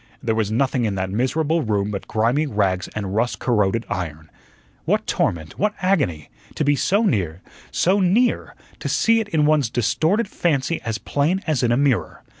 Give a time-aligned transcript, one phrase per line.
[0.23, 4.31] There was nothing in that miserable room but grimy rags and rust corroded iron.
[4.85, 5.59] What torment!
[5.59, 6.31] what agony!
[6.55, 11.43] to be so near so near, to see it in one's distorted fancy as plain
[11.45, 12.23] as in a mirror.